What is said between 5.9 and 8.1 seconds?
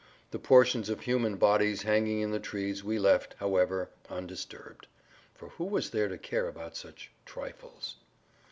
there to care about such "trifles"?